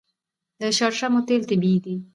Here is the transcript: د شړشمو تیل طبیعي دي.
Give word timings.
د 0.59 0.61
شړشمو 0.77 1.19
تیل 1.27 1.41
طبیعي 1.49 1.77
دي. 1.85 1.95